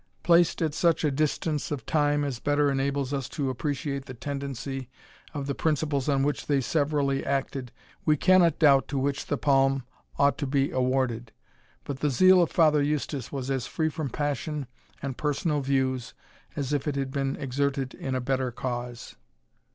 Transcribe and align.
Placed 0.23 0.63
at 0.63 0.73
such 0.73 1.03
a 1.03 1.11
distance 1.11 1.69
of 1.69 1.85
time 1.85 2.23
as 2.23 2.39
better 2.39 2.71
enables 2.71 3.13
us 3.13 3.29
to 3.29 3.51
appreciate 3.51 4.05
the 4.05 4.15
tendency 4.15 4.89
of 5.31 5.45
the 5.45 5.53
principles 5.53 6.09
on 6.09 6.23
which 6.23 6.47
they 6.47 6.59
severally 6.59 7.23
acted, 7.23 7.71
we 8.03 8.17
cannot 8.17 8.57
doubt 8.57 8.87
to 8.87 8.97
which 8.97 9.27
the 9.27 9.37
palm 9.37 9.83
ought 10.17 10.39
to 10.39 10.47
be 10.47 10.71
awarded. 10.71 11.33
But 11.83 11.99
the 11.99 12.09
zeal 12.09 12.41
of 12.41 12.49
Father 12.49 12.81
Eustace 12.81 13.31
was 13.31 13.51
as 13.51 13.67
free 13.67 13.89
from 13.89 14.09
passion 14.09 14.65
and 15.03 15.17
personal 15.19 15.61
views 15.61 16.15
as 16.55 16.73
if 16.73 16.87
it 16.87 16.95
had 16.95 17.11
been 17.11 17.35
exerted 17.35 17.93
in 17.93 18.15
a 18.15 18.19
better 18.21 18.49
cause. 18.49 19.15